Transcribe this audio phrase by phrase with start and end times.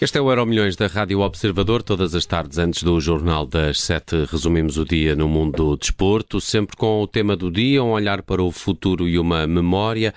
[0.00, 1.82] Este é o Euro Milhões da Rádio Observador.
[1.82, 6.40] Todas as tardes, antes do Jornal das Sete, resumimos o dia no mundo do desporto,
[6.40, 10.14] sempre com o tema do dia, um olhar para o futuro e uma memória.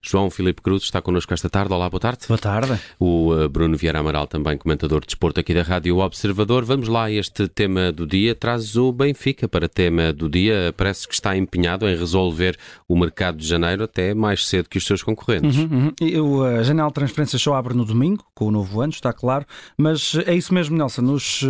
[0.00, 1.74] João Filipe Cruz está connosco esta tarde.
[1.74, 2.20] Olá, boa tarde.
[2.28, 2.78] Boa tarde.
[3.00, 6.64] O uh, Bruno Vieira Amaral, também comentador de desporto aqui da Rádio Observador.
[6.64, 8.32] Vamos lá, este tema do dia.
[8.32, 10.72] Traz o Benfica para tema do dia.
[10.76, 12.56] Parece que está empenhado em resolver
[12.86, 15.56] o mercado de janeiro até mais cedo que os seus concorrentes.
[15.56, 16.42] Uhum, uhum.
[16.44, 19.44] a janela de transferência só abre no domingo, com o novo ano, está claro.
[19.76, 21.02] Mas é isso mesmo, Nelson.
[21.12, 21.46] Os uh,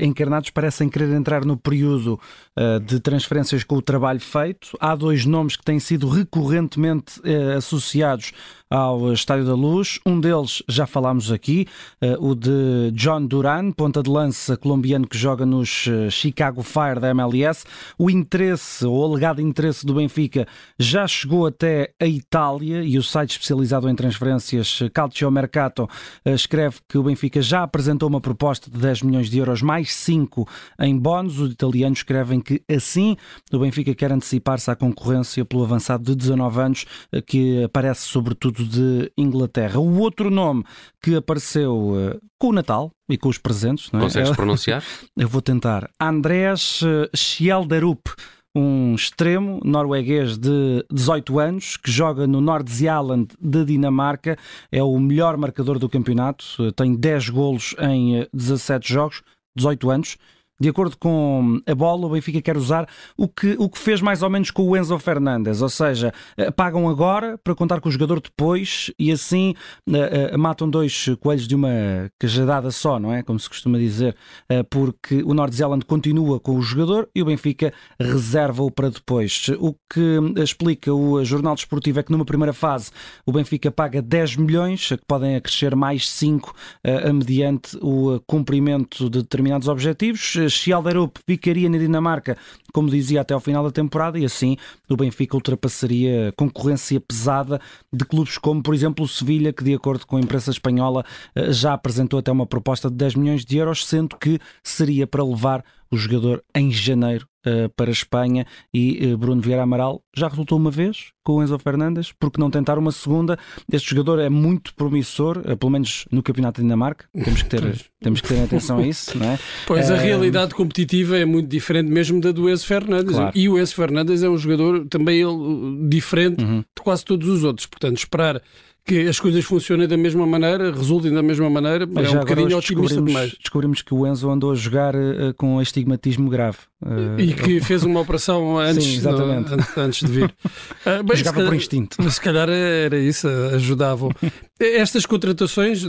[0.00, 2.18] encarnados parecem querer entrar no período
[2.56, 4.78] uh, de transferências com o trabalho feito.
[4.78, 7.20] Há dois nomes que têm sido recorrentemente
[7.56, 8.32] associados associados
[8.70, 9.98] ao Estádio da Luz.
[10.04, 11.66] Um deles já falámos aqui,
[12.02, 17.00] uh, o de John Duran, ponta de lança colombiano que joga nos uh, Chicago Fire
[17.00, 17.64] da MLS.
[17.98, 20.46] O interesse, ou alegado interesse do Benfica,
[20.78, 25.88] já chegou até a Itália e o site especializado em transferências Calcio Mercato
[26.24, 30.46] escreve que o Benfica já apresentou uma proposta de 10 milhões de euros mais 5
[30.80, 31.38] em bónus.
[31.38, 33.16] Os italianos escrevem que assim
[33.52, 36.86] o Benfica quer antecipar-se à concorrência pelo avançado de 19 anos
[37.26, 39.78] que aparece sobretudo de Inglaterra.
[39.78, 40.64] O outro nome
[41.02, 44.02] que apareceu uh, com o Natal e com os presentes, não é?
[44.04, 44.82] Consegues pronunciar?
[45.16, 45.90] Eu vou tentar.
[46.00, 48.08] Andrés uh, Schjelderup
[48.54, 54.36] um extremo norueguês de 18 anos que joga no Nordzealand de Dinamarca,
[54.72, 59.22] é o melhor marcador do campeonato, uh, tem 10 golos em 17 jogos,
[59.56, 60.16] 18 anos
[60.60, 64.22] de acordo com a bola, o Benfica quer usar o que, o que fez mais
[64.22, 67.92] ou menos com o Enzo Fernandes, ou seja, eh, pagam agora para contar com o
[67.92, 69.54] jogador depois e assim
[69.88, 73.22] uh, uh, matam dois coelhos de uma cajadada só, não é?
[73.22, 74.16] Como se costuma dizer,
[74.50, 79.48] uh, porque o Norte Zealand continua com o jogador e o Benfica reserva-o para depois.
[79.60, 82.90] O que explica o Jornal Desportivo é que numa primeira fase
[83.24, 89.22] o Benfica paga 10 milhões, que podem acrescer mais 5 uh, mediante o cumprimento de
[89.22, 92.36] determinados objetivos Schjelderup ficaria na Dinamarca,
[92.72, 94.56] como dizia, até ao final da temporada e assim
[94.88, 97.60] o Benfica ultrapassaria concorrência pesada
[97.92, 101.04] de clubes como, por exemplo, o Sevilha, que de acordo com a imprensa espanhola
[101.34, 105.22] eh, já apresentou até uma proposta de 10 milhões de euros, sendo que seria para
[105.22, 110.28] levar o jogador em janeiro uh, para a Espanha e uh, Bruno Vieira Amaral já
[110.28, 113.38] resultou uma vez com o Enzo Fernandes, porque não tentar uma segunda?
[113.70, 117.90] Este jogador é muito promissor, uh, pelo menos no Campeonato de Dinamarca, temos que ter,
[118.00, 119.38] temos que ter atenção a isso, não é?
[119.66, 123.32] Pois a realidade competitiva é muito diferente mesmo da do Enzo Fernandes claro.
[123.36, 126.60] e o Enzo Fernandes é um jogador também ele, diferente uhum.
[126.60, 128.42] de quase todos os outros, portanto esperar
[128.84, 132.56] que as coisas funcionem da mesma maneira, resultem da mesma maneira, Mas é um bocadinho
[132.56, 133.36] otimista demais.
[133.38, 136.58] Descobrimos que o Enzo andou a jogar uh, com estigmatismo grave.
[136.82, 139.50] Uh, e que fez uma operação antes, Sim, exatamente.
[139.50, 140.24] No, antes de vir.
[140.24, 142.10] Uh, bem, Jogava calhar, por instinto.
[142.10, 144.10] Se calhar era isso, ajudavam.
[144.58, 145.84] Estas contratações,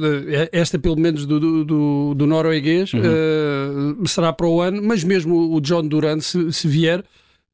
[0.51, 3.01] esta pelo menos do, do, do norueguês, uhum.
[4.03, 7.03] uh, será para o ano, mas mesmo o John Durant, se, se vier,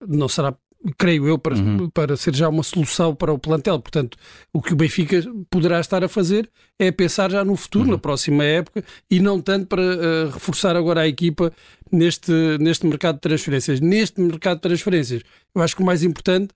[0.06, 0.54] não será
[0.98, 1.90] creio eu, para, uhum.
[1.90, 3.80] para ser já uma solução para o plantel.
[3.80, 4.18] Portanto,
[4.54, 7.92] o que o Benfica poderá estar a fazer é pensar já no futuro, uhum.
[7.92, 11.52] na próxima época, e não tanto para uh, reforçar agora a equipa
[11.92, 13.80] neste, neste mercado de transferências.
[13.80, 15.22] Neste mercado de transferências,
[15.54, 16.50] eu acho que o mais importante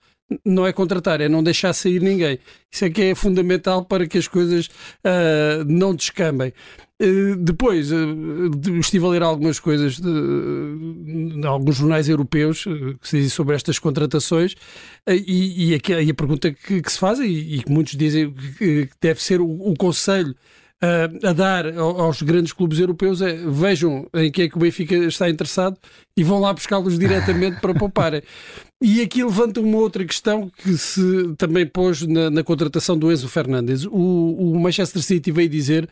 [0.45, 2.39] não é contratar, é não deixar sair ninguém.
[2.71, 6.53] Isso é que é fundamental para que as coisas uh, não descambem.
[7.01, 7.97] Uh, depois, uh,
[8.79, 12.65] estive a ler algumas coisas de, de alguns jornais europeus
[13.01, 14.55] que se dizem sobre estas contratações
[15.07, 18.31] e, e, a, e, a, pergunta que, que se faz, e, e, que muitos dizem
[18.57, 20.35] que deve ser o, o conselho
[20.81, 25.29] a dar aos grandes clubes europeus é vejam em que é que o Benfica está
[25.29, 25.77] interessado
[26.15, 28.21] e vão lá buscá-los diretamente para pouparem.
[28.81, 33.27] E aqui levanta uma outra questão que se também pôs na, na contratação do Enzo
[33.27, 33.85] Fernandes.
[33.85, 35.89] O, o, Manchester City veio dizer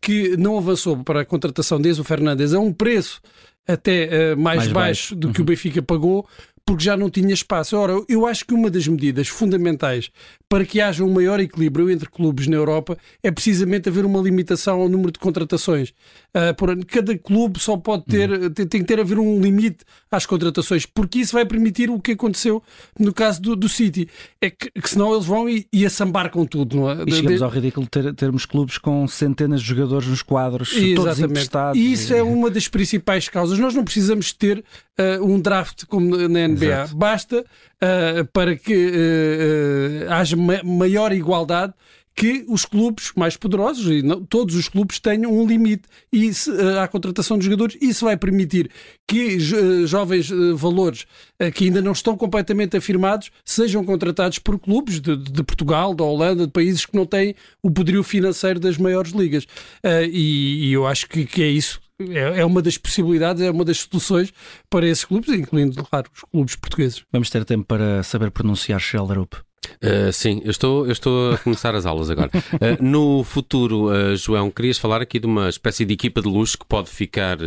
[0.00, 3.20] que não avançou para a contratação de Enzo Fernandes a um preço
[3.68, 5.44] até uh, mais, mais, baixo, baixo do que uhum.
[5.44, 6.26] o Benfica pagou,
[6.64, 7.76] porque já não tinha espaço.
[7.76, 10.10] Ora, eu acho que uma das medidas fundamentais
[10.52, 14.82] para que haja um maior equilíbrio entre clubes na Europa é precisamente haver uma limitação
[14.82, 15.94] ao número de contratações.
[16.34, 16.84] Uh, por ano.
[16.84, 18.50] Cada clube só pode ter, uhum.
[18.50, 19.78] tem, tem, que ter haver um limite
[20.10, 22.62] às contratações, porque isso vai permitir o que aconteceu
[22.98, 24.06] no caso do, do City.
[24.42, 27.02] É que, que senão eles vão e, e assambar com tudo, não é?
[27.06, 27.44] E chegamos de...
[27.44, 30.96] ao ridículo ter, termos clubes com centenas de jogadores nos quadros, Exatamente.
[30.96, 31.80] todos emprestados.
[31.80, 33.58] E isso é uma das principais causas.
[33.58, 34.62] Nós não precisamos ter
[34.98, 36.66] uh, um draft como na NBA.
[36.66, 36.96] Exato.
[36.96, 37.44] Basta
[37.82, 41.74] uh, para que uh, haja ma maior igualdade
[42.14, 46.50] que os clubes mais poderosos, e não, todos os clubes, tenham um limite e se,
[46.50, 47.76] uh, à contratação de jogadores.
[47.80, 48.70] Isso vai permitir
[49.08, 51.06] que uh, jovens uh, valores
[51.54, 56.46] que ainda não estão completamente afirmados sejam contratados por clubes de, de, Portugal, da Holanda,
[56.46, 59.44] de países que não têm o poderio financeiro das maiores ligas.
[59.84, 63.64] E, e, eu acho que, que é isso é, é uma das possibilidades, é uma
[63.64, 64.32] das soluções
[64.68, 67.02] para esses clubes, incluindo, claro, os clubes portugueses.
[67.12, 69.34] Vamos ter tempo para saber pronunciar Schelderup.
[69.82, 72.30] Uh, sim, eu estou, eu estou a começar as aulas agora.
[72.34, 76.58] Uh, no futuro, uh, João, querias falar aqui de uma espécie de equipa de luxo
[76.58, 77.38] que pode ficar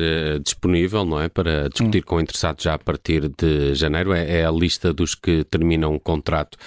[0.44, 1.30] disponível, não é?
[1.30, 2.06] Para discutir hum.
[2.06, 4.13] com interessados já a partir de janeiro.
[4.13, 6.57] É, é, a lista dos que terminam o contrato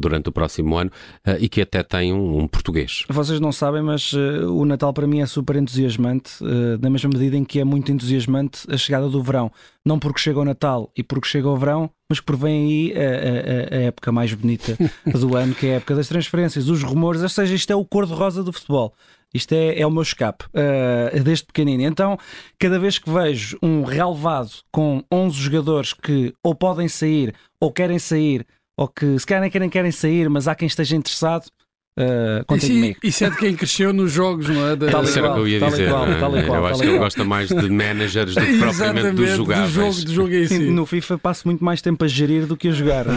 [0.00, 0.90] durante o próximo ano
[1.26, 3.04] uh, e que até tem um, um, português.
[3.08, 6.42] Vocês não sabem, mas uh, o Natal para mim é super entusiasmante,
[6.80, 9.50] na mesma medida em que é muito entusiasmante a chegada do verão.
[9.84, 13.76] Não porque chega o Natal e porque chega o verão, mas porque vem aí a,
[13.76, 17.22] a, a época mais bonita do ano, que é a época das transferências, os rumores,
[17.22, 18.94] ou seja, isto é o cor-de-rosa do futebol.
[19.34, 21.82] Isto é, é o meu escape, uh, desde pequenino.
[21.82, 22.18] Então,
[22.58, 27.98] cada vez que vejo um relevado com 11 jogadores que ou podem sair ou querem
[27.98, 28.46] sair
[28.76, 31.50] ou que se calhar nem querem sair, mas há quem esteja interessado,
[31.98, 32.98] Uh, isso, comigo.
[33.02, 34.76] isso é de quem cresceu nos jogos, não é?
[34.76, 34.90] Da...
[34.90, 35.88] Tal Isso era o que eu ia dizer.
[35.88, 36.06] Igual,
[36.36, 36.46] é?
[36.46, 39.72] eu acho que ele gosta mais de managers do que propriamente dos jogadores.
[39.72, 40.58] Do jogo, do jogo em si.
[40.58, 43.06] No FIFA passo muito mais tempo a gerir do que a jogar.
[43.06, 43.10] É?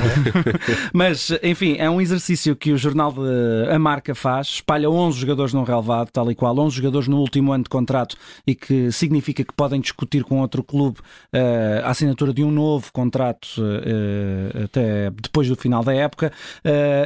[0.94, 4.48] Mas, enfim, é um exercício que o jornal de, A Marca faz.
[4.48, 6.58] Espalha 11 jogadores num relevado, tal e qual.
[6.58, 8.16] 11 jogadores no último ano de contrato
[8.48, 11.00] e que significa que podem discutir com outro clube
[11.34, 16.32] uh, a assinatura de um novo contrato uh, até depois do final da época.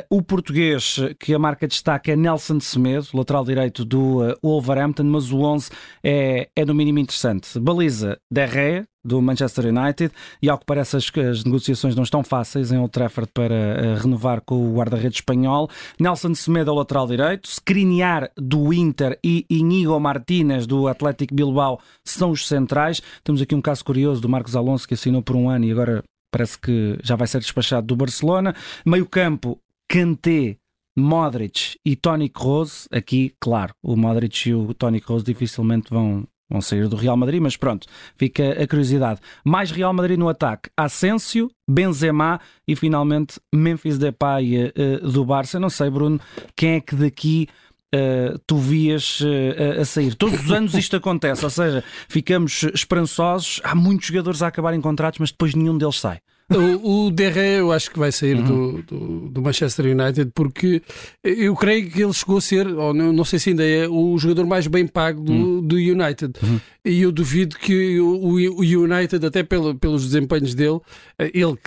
[0.08, 4.36] o português que a marca marca de destaque é Nelson Semedo, lateral direito do uh,
[4.44, 5.70] Wolverhampton, mas o 11
[6.04, 7.60] é, é no mínimo interessante.
[7.60, 12.72] Baliza Derrea, do Manchester United e ao que parece as, as, negociações não estão fáceis
[12.72, 15.70] em Old Trafford para uh, renovar com o guarda-redes espanhol.
[16.00, 22.32] Nelson Semedo ao lateral direito, Skriniar do Inter e Inigo Martínez do Atlético Bilbao são
[22.32, 23.02] os centrais.
[23.24, 26.04] Temos aqui um caso curioso do Marcos Alonso que assinou por um ano e agora
[26.32, 28.56] parece que já vai ser despachado do Barcelona.
[28.86, 30.58] Meio campo, Kanté
[30.96, 36.62] Modric e Toni Kroos, aqui, claro, o Modric e o Toni Kroos dificilmente vão, vão
[36.62, 39.20] sair do Real Madrid, mas pronto, fica a curiosidade.
[39.44, 45.60] Mais Real Madrid no ataque, Asensio, Benzema e finalmente Memphis Depay uh, do Barça.
[45.60, 46.20] Não sei, Bruno,
[46.56, 47.48] quem é que daqui
[47.96, 50.16] Uh, tu vias uh, a sair.
[50.16, 55.20] Todos os anos isto acontece, ou seja, ficamos esperançosos, há muitos jogadores a acabarem contratos,
[55.20, 56.20] mas depois nenhum deles sai.
[56.58, 58.44] O, o Derré eu acho que vai sair uhum.
[58.44, 60.82] do, do, do, Manchester United porque
[61.24, 64.18] eu creio que ele chegou a ser, ou não, não sei se ainda é, o
[64.18, 65.62] jogador mais bem pago do, uhum.
[65.62, 66.34] do United.
[66.42, 66.60] Uhum.
[66.86, 70.80] E eu duvido que o, o United, até pelo, pelos desempenhos dele,
[71.18, 71.58] ele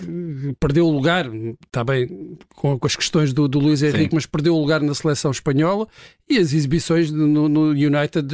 [0.61, 1.31] perdeu o lugar,
[1.67, 4.15] está bem com, com as questões do, do Luís Henrique, Sim.
[4.15, 5.89] mas perdeu o lugar na seleção espanhola
[6.29, 8.27] e as exibições no, no, United,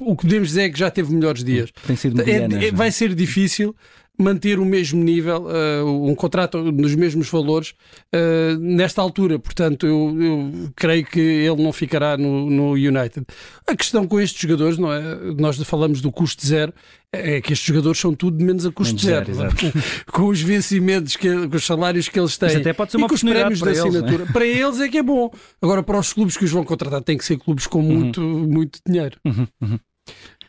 [0.00, 1.70] o que podemos dizer é que já teve melhores dias.
[1.86, 3.74] Tem sido é, é, vai ser difícil
[4.20, 7.74] manter o mesmo nível, uh, um contrato nos mesmos valores
[8.14, 9.38] uh, nesta altura.
[9.38, 13.26] Portanto, eu, eu, creio que ele não ficará no, no, United.
[13.66, 15.00] A questão com estes jogadores, não é?
[15.38, 16.72] Nós falamos do custo zero,
[17.12, 19.34] é que estes jogadores são tudo menos a custo menos zero.
[19.34, 19.54] zero
[20.12, 23.08] com os vencimentos, que, com os salários que eles têm até pode ser uma e
[23.08, 24.22] com os prémios da assinatura.
[24.22, 25.32] Eles, para eles é que é bom.
[25.60, 27.94] Agora, para os clubes que os vão contratar, tem que ser clubes com uhum.
[27.94, 29.16] muito, muito dinheiro.
[29.24, 29.78] Uhum, uhum.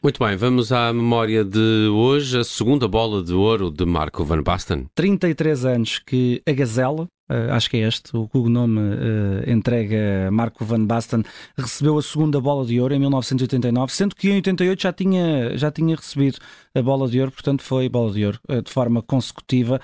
[0.04, 4.42] Muito bem, vamos à memória de hoje, a segunda bola de ouro de Marco Van
[4.42, 4.88] Basten.
[4.96, 10.66] 33 anos que a Gazela, Uh, acho que é este, o cognome uh, entrega Marco
[10.66, 11.24] Van Basten,
[11.58, 15.72] recebeu a segunda bola de ouro em 1989, sendo que em 88 já tinha, já
[15.72, 16.40] tinha recebido
[16.76, 19.80] a bola de ouro, portanto foi bola de ouro uh, de forma consecutiva.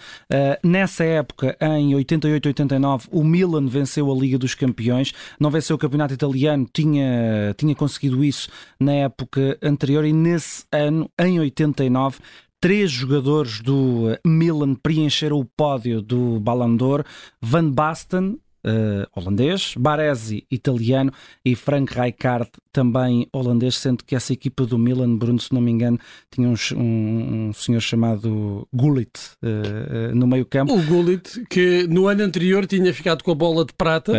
[0.64, 6.14] nessa época, em 88-89, o Milan venceu a Liga dos Campeões, não venceu o campeonato
[6.14, 8.50] italiano, tinha, tinha conseguido isso
[8.80, 12.20] na época anterior e nesse ano, em 89,
[12.60, 17.06] três jogadores do eh, Milan preencheram o pódio do Ballon d'Or.
[17.42, 21.12] Van Basten, uh, holandês, Baresi, italiano
[21.44, 25.72] e Frank Rijkaard, também holandês, sendo que essa equipa do Milan, Bruno, se não me
[25.72, 26.00] engano,
[26.30, 29.12] tinha um, um, um senhor chamado Gullit
[29.42, 30.74] uh, uh, no meio campo.
[30.74, 34.14] O Gullit, que no ano anterior tinha ficado com a bola de prata.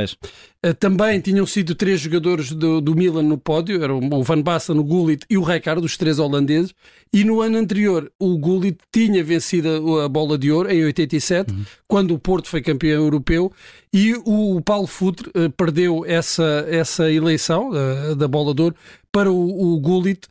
[0.75, 4.85] Também tinham sido três jogadores do, do Milan no pódio, eram o Van Basten, o
[4.85, 6.75] Gullit e o Rijkaard, os três holandeses.
[7.13, 11.65] E no ano anterior, o Gullit tinha vencido a bola de ouro, em 87, uhum.
[11.87, 13.53] quando o Porto foi campeão europeu,
[13.93, 18.77] e o Paulo Futre uh, perdeu essa, essa eleição uh, da bola de ouro
[19.11, 20.27] para o, o Gullit.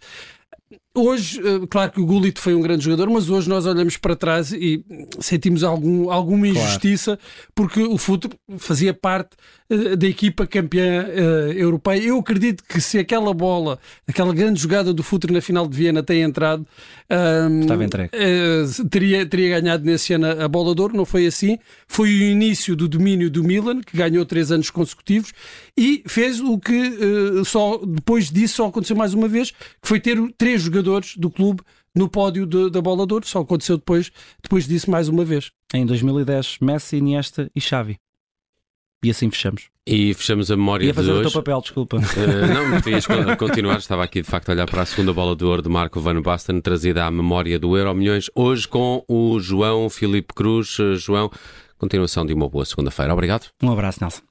[1.00, 4.16] Hoje, uh, claro que o Gullit foi um grande jogador, mas hoje nós olhamos para
[4.16, 4.84] trás e
[5.20, 7.52] sentimos algum, alguma injustiça claro.
[7.54, 9.36] porque o futebol fazia parte
[9.70, 12.02] uh, da equipa campeã uh, europeia.
[12.02, 13.78] Eu acredito que se aquela bola,
[14.08, 16.66] aquela grande jogada do futebol na final de Viena tem entrado,
[17.62, 18.12] Estava entregue.
[18.90, 21.58] teria, teria ganhado nesse ano a bola de ouro, não foi assim.
[21.88, 25.32] Foi o início do domínio do Milan, que ganhou três anos consecutivos
[25.78, 26.98] e fez o que
[27.46, 30.87] só depois disso só aconteceu mais uma vez, que foi ter três jogadores
[31.18, 31.62] do clube
[31.96, 33.28] no pódio de, da bola de ouro.
[33.28, 35.52] Só aconteceu depois, depois disso mais uma vez.
[35.74, 37.98] Em 2010, Messi, Iniesta e Xavi.
[39.04, 39.70] E assim fechamos.
[39.86, 41.28] E fechamos a memória Ia fazer de hoje.
[41.28, 41.98] o teu papel, desculpa.
[41.98, 43.06] Uh, não, podias
[43.38, 43.78] continuar.
[43.78, 46.22] Estava aqui de facto a olhar para a segunda bola de ouro de Marco Van
[46.22, 50.78] Basten, trazida à memória do Euro Milhões, hoje com o João Filipe Cruz.
[50.80, 51.32] Uh, João,
[51.78, 53.14] continuação de uma boa segunda-feira.
[53.14, 53.48] Obrigado.
[53.62, 54.27] Um abraço, Nelson.